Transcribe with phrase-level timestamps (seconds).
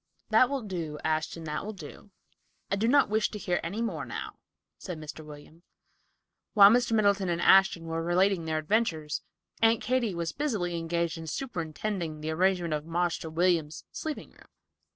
[0.31, 2.09] "That will do, Ashton; that will do.
[2.71, 4.39] I do not wish to hear any more now,"
[4.79, 5.23] said Mr.
[5.23, 5.61] William.
[6.55, 6.93] While Mr.
[6.93, 9.21] Middleton and Ashton were relating their adventures,
[9.61, 14.47] Aunt Katy was busily engaged in superintending the arrangement of "Marster William's" sleeping room.